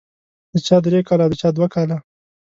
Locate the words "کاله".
1.07-1.23, 1.75-1.97